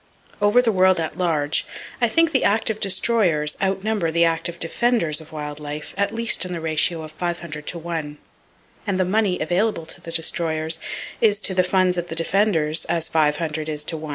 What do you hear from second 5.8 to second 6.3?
at